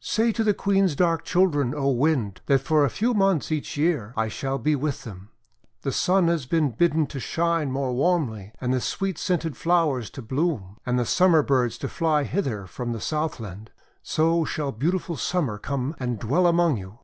[0.00, 4.12] :<Say to the Queen's dark children, O Wind, that for a few months each year,
[4.14, 5.30] I shall be with them.
[5.80, 10.20] The Sun has been bidden to shine more warmly, and the sweet scented flowers to
[10.20, 13.70] bloom, and the Summer birds to fly hither from the Southland.
[14.02, 16.98] So shall beautiful Summer come and dwell among you."